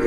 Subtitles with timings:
[0.00, 0.06] 微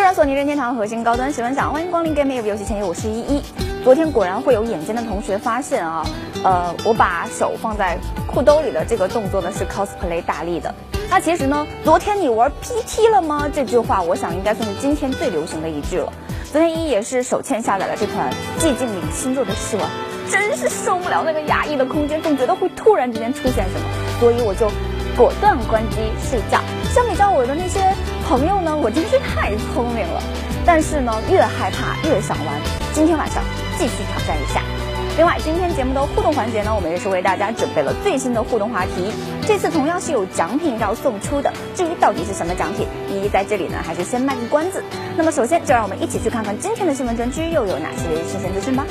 [0.00, 3.40] 软、索尼、任天堂核心高端新闻奖，欢迎光临 Game 游戏前夜，我是依依。
[3.84, 6.04] 昨天果然会有眼尖的同学发现啊，
[6.42, 7.96] 呃，我把手放在
[8.26, 10.74] 裤兜里的这个动作呢是 cosplay 大力的。
[11.08, 13.48] 那其实呢，昨天你玩 PT 了吗？
[13.48, 16.12] 这句话我想应该算是今天最流行的一句了。
[16.50, 18.28] 昨天依依也是手欠下载了这款
[18.58, 19.88] 寂静岭星座的试玩，
[20.28, 24.68] 真是受不了那个压抑的空间，总觉得会突然之间出现什么，所以我就
[25.16, 25.96] 果断关机
[26.28, 26.60] 睡觉。
[26.92, 27.80] 相比较我的那些
[28.28, 30.22] 朋友呢，我真是太聪明了。
[30.66, 32.60] 但是呢，越害怕越想玩。
[32.92, 33.42] 今天晚上
[33.78, 34.60] 继续挑战一下。
[35.16, 39.10] 另外，今天节目的互动环节呢，我们也是为大家准备了最新的互动话题。
[39.46, 41.50] 这次同样是有奖品要送出的。
[41.74, 44.84] 至于到底是什么奖品，依依在这里呢，还是先卖个关子。
[45.16, 48.84] 那么，首先就让我们一起去看看今天的新闻专区又有哪些新鲜资讯吧。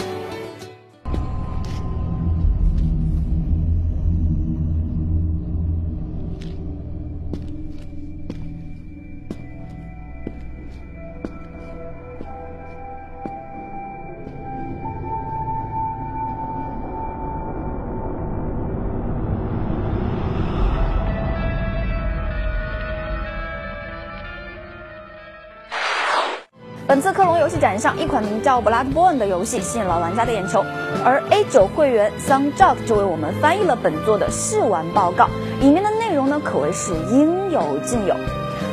[26.88, 30.64] 本次克隆游戏展上，一款名叫《Bloodborne》的游戏吸引了玩家的眼球，
[31.04, 35.28] 而 A 九会员 Sunjock 就为我们翻译了本作的试玩报告，
[35.60, 38.14] 里面的内容呢可谓是应有尽有。《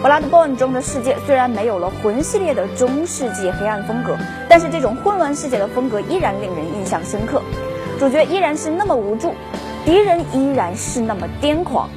[0.05, 4.15] Bloodborne》中的世界虽然没有了魂系列的中世纪黑暗风格，
[4.47, 7.41] 但是这种混乱世界的风格依然令人印象深刻，
[7.99, 9.35] 主角依然是那么无助，
[9.87, 11.89] 敌人依然是那么癫狂。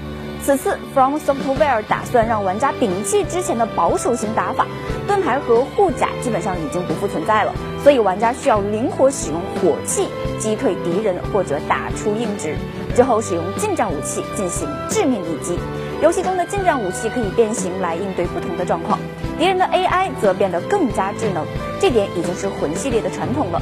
[0.46, 4.68] 此次 From Software 打算让玩家摒弃之前的保守型打法，
[5.08, 7.52] 盾牌和护甲基本上已经不复存在了，
[7.82, 10.08] 所以玩家需要灵活使用火器
[10.38, 12.56] 击退敌人或者打出硬直，
[12.96, 15.58] 之后使用近战武器进行致命一击。
[16.00, 19.00] 游戏中的近战武器可以变形来应对不同的状况，
[19.40, 21.44] 敌人的 AI 则变得更加智能，
[21.82, 23.60] 这点已经是魂系列的传统了。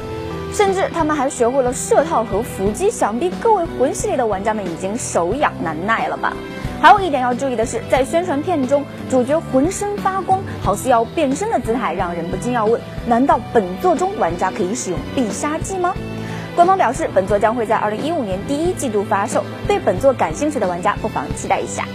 [0.52, 6.32] 甚至他们还学会了射套和伏击，想必各位魂系列的玩家们已经手痒难耐了吧？
[6.84, 15.94] 还有一点要注意的是，在宣传片中，主角浑身发光，好似要变身的姿态，让人不禁要问：难道本作中玩家可以使用必杀技吗？
[16.54, 21.86] 官方表示，本作将会在二零一五年第一季度发售，对本作感兴趣的玩家不妨期待一下。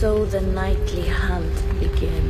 [0.00, 1.42] So the nightly hunt
[1.80, 2.28] begins.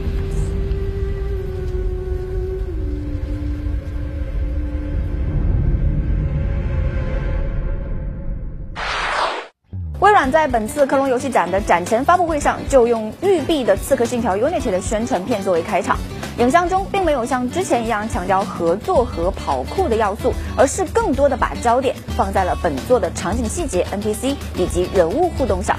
[10.01, 15.99] 微软在本次克隆游戏展的展前发布会上，就用育碧的《刺客信条：Unity》的宣传片作为开场。
[16.39, 25.77] 影像中并没有像之前一样强调合作和跑酷的要素，而是更多的把焦点放在了本作的场景细节、NPC 以及人物互动上。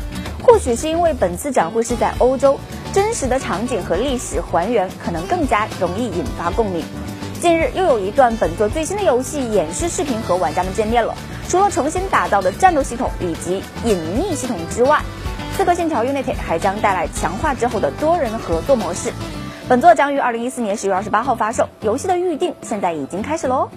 [0.50, 2.60] 或许是因为本次展会是在欧洲，
[2.92, 6.84] 真实的场景和历史还原可能更加容易引发共鸣。
[7.40, 11.14] 近日又有一段本作最新的游戏演示视频和玩家们见面了。
[11.48, 15.00] 除了重新打造的战斗系统以及隐秘系统之外，
[15.58, 19.14] 《刺客信条：Unity》还将带来强化之后的多人合作模式。
[19.68, 23.70] 本作将于二零一四年十月二十八号发售，游戏的预定现在已经开始喽。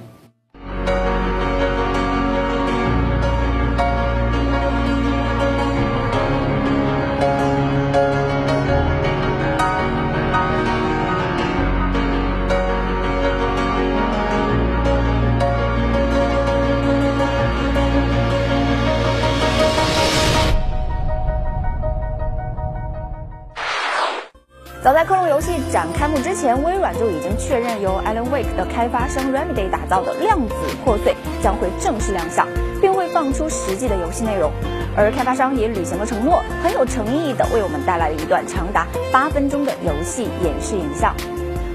[26.43, 30.55] 前，微软就已经确认由 Alan Wake 的开发商 Remedy 打造的《量子
[30.85, 32.49] 破碎》将会正式亮相，
[32.81, 34.51] 并会放出实际的游戏内容。
[34.97, 41.15] 而开发商也履行了承诺，很有诚意的为我们带来了一段长达八分钟的游戏演示影像。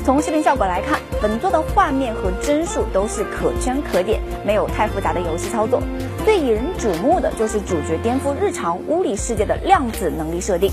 [0.03, 5.81] 从视频效果来看，本作的画面和帧数都是可圈可点，没有太复杂的游戏操作。
[6.25, 10.69] 最引人瞩目的就是主角颠覆日常物理世界的量子能力设定。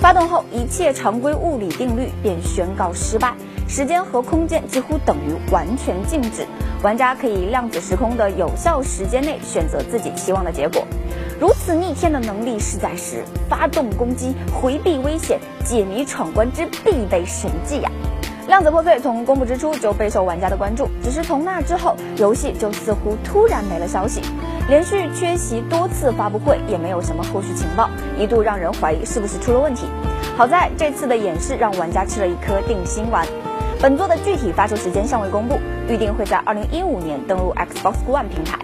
[0.00, 3.34] 发动后，一切常规物理定律便宣告失败，
[3.66, 6.46] 时间和空间几乎等于完全静止。
[6.82, 10.86] 玩家可以量子时空的有效时间内选择自己期望的结果。
[11.40, 17.90] 如此逆天的能力，实在是发动攻击、回避危险、解谜闯关之必备神技呀！
[18.46, 24.20] 量子破碎从公布之初就备受玩家的关注，只是从那之后，游戏就似乎突然没了消息，
[24.66, 29.86] 连续缺席多次发布会，也没有什么后续情报，一度让人怀疑是不是出了问题。
[30.36, 33.26] 好在这次的演示让玩家吃了一颗定心丸。
[33.80, 38.58] 本作的具体发售时间尚未公布，预定会在二零一五年登陆 Xbox One 平台。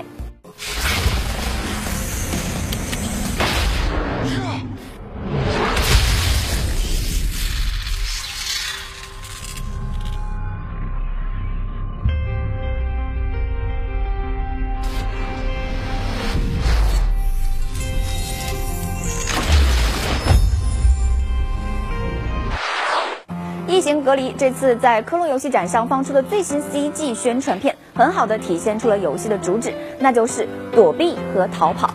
[24.11, 31.89] 隔离这次在科隆游戏展上放出的最新 CG 宣传片，很好的体现出了游戏的主旨，那就是躲避和逃跑。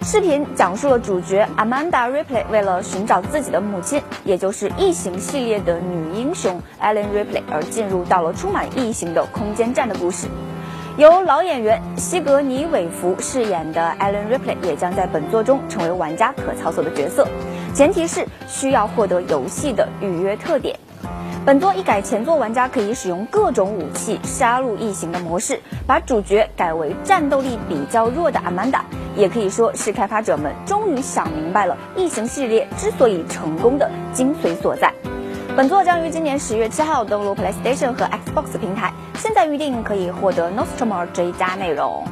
[0.00, 10.28] 视频讲述了主角 Amanda Ripley 为了寻找自己的母亲，也就是异形系列的女英雄 Ellen Ripley 而进入到了充满异形的空间站的故事。
[10.98, 17.26] 由老演员西格尼韦弗饰演的 Ellen Ripley 也将在本作中成为玩家可操作的角色，
[17.74, 20.78] 前提是需要获得游戏的预约特点。
[21.46, 28.84] 本作一改前作玩家可以使用各种武器杀戮异形的模式，把主角改为战斗力比较弱的阿曼达，
[29.16, 34.92] 也可以说是开发者们终于想明白了异形系列之所以成功的精髓所在。
[35.56, 42.04] 本作将于今年十月七号登陆 PlayStation 和 Xbox 平台，现在预定可以获得 Nostromo 追加内容。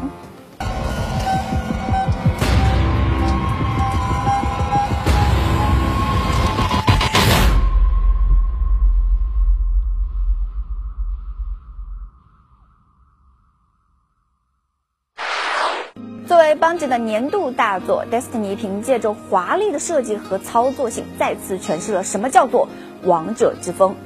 [16.69, 22.69] 邦吉的年度大作《Destiny》，凭借着华丽的设计和操作性，再次诠释了什么叫做
[23.05, 23.97] 王者之风。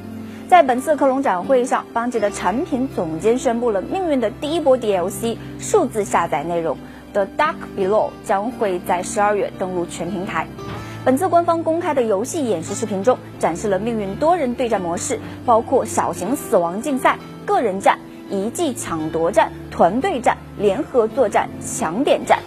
[0.49, 6.79] 在本次科隆展会上，邦吉的产品总监宣布了《命运》的第一波 DLC 数字下载内容
[7.13, 10.47] The《Dark Below》将会在十二月登陆全平台。
[11.05, 17.99] 本次官方公开的游戏演示视频中，展示了《命运》多人对战模式，包括小型死亡竞赛、个人战。
[18.31, 22.39] 遗迹抢夺战、团队战、联合作战、抢点战，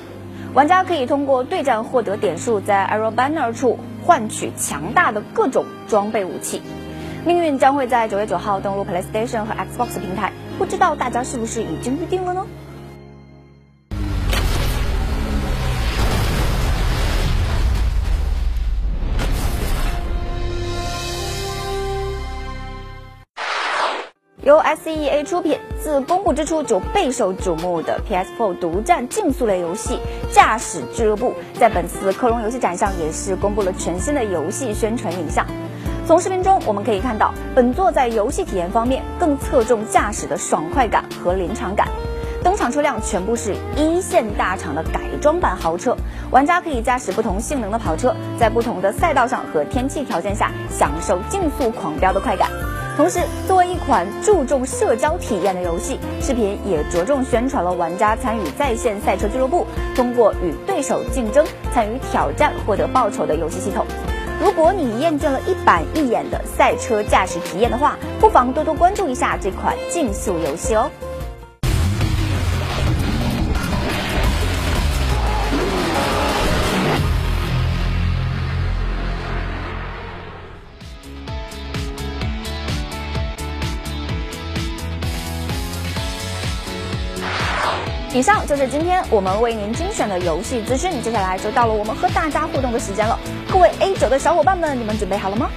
[0.55, 6.61] 玩家可以通过对战获得点数，在 Arrow Banner 处换取强大的各种装备武器。
[7.25, 12.45] 命运将会在九月九号登陆 PlayStation 和 Xbox 平台，不知道大家是不是已经预定了呢？
[24.45, 29.99] 由 SEA 出品，自公布之初就备受瞩目的 PS4 独占竞速类游戏
[30.35, 35.43] 《驾驶俱乐部》，在本次科隆游戏展上也是公布了全新的游戏宣传影像。
[36.05, 41.87] 从视频中我们可以看到，本作在游戏体验方面更侧重驾驶的爽快感和临场感。
[42.43, 45.97] 登场车辆全部是一线大厂的改装版豪车，
[46.29, 52.47] 玩家可以驾驶不同性能的跑车，在不同的赛道上和天气条件下享受竞速狂飙的快感。
[52.95, 63.85] 同时，作为一款注重社交体验的游戏，视频也着重宣传了玩家参与在线赛车俱乐部，通过与对手竞争、参与挑战获得报酬的游戏系统。
[64.41, 70.89] 如果你厌倦了一板一眼的赛车驾驶体验的话，不妨多多关注一下这款竞速游戏哦。
[88.15, 93.19] 以上就是今天我们为您精选的游戏资讯，接下来就到了我们和大家互动的时间了。
[93.51, 95.49] 各位 A 九的小伙伴们，你们准备好了吗？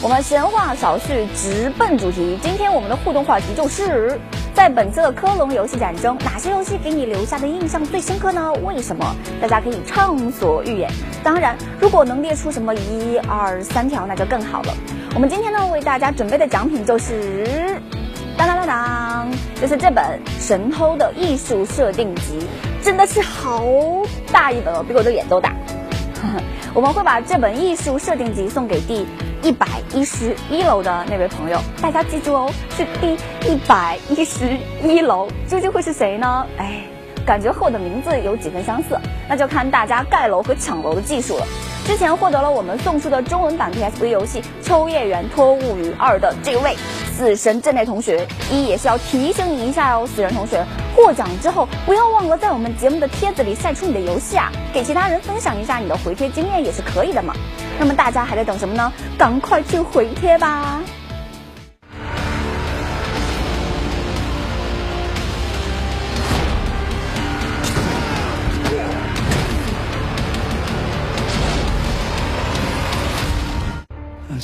[0.00, 2.38] 我们闲话少叙，直奔主题。
[2.40, 4.16] 今天我们的互动话题就是，
[4.54, 8.52] 在本次的科隆游戏展中，哪些游戏给你留下的印象最深刻呢？
[8.62, 9.04] 为什么？
[9.40, 10.88] 大家可以畅所欲言。
[11.20, 14.74] 当然，如果能列出什么一二三条，那就更好了。
[15.16, 17.82] 我们今天呢，为大家准备的奖品就是。
[18.36, 19.28] 当当当当，
[19.60, 20.04] 就是这本
[20.46, 22.40] 《神偷的艺术设定集》，
[22.84, 23.64] 真的是好
[24.32, 25.54] 大一本哦，比我的脸都大。
[26.74, 29.06] 我们会把这本艺术设定集送给第
[29.42, 33.14] 一百一十一楼的那位朋友，大家记住哦，是第
[33.50, 36.46] 一百一十一楼，究竟会是谁呢？
[36.56, 36.84] 哎，
[37.26, 38.98] 感觉和我的名字有几分相似，
[39.28, 41.46] 那就看大家盖楼和抢楼的技术了。
[41.84, 46.76] 之前获得了我们送出的中文版 PSV 游戏《秋叶原托物语二》的这位
[47.12, 57.34] 死神镇内同学，一也是要提醒你一下哦，死神同学获奖之后不要忘了在我们节目的帖子里晒出你的游戏啊，给其他人分享一下你的回帖经验也是可以的嘛。
[57.78, 58.92] 那么大家还在等什么呢？
[59.18, 60.80] 赶快去回帖吧！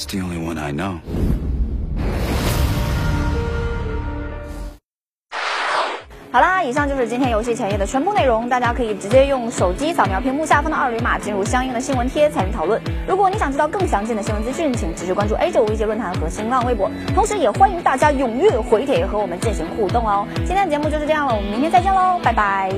[0.09, 0.99] The only one I know.
[6.31, 8.51] 好啦，以上就是今天游戏前夜的全部内容。
[8.51, 12.81] 大家可以直接用手机扫描屏幕下方的二维码，进入相应的新闻贴参与讨论。
[13.09, 16.91] 如果你想知道更详尽的新闻资讯，请持续关注 A 九微界论坛和新浪微博。
[17.15, 20.29] 同时，也欢迎大家踊跃回帖和我们进行互动哦。
[20.45, 22.71] 今天的节目就是这样了，我们明天再见喽，拜拜。